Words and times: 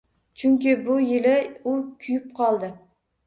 Chunki 0.37 0.71
bu 0.85 0.95
yili 1.09 1.35
u 1.71 1.73
kuyib 2.05 2.25
qoldi 2.41 2.71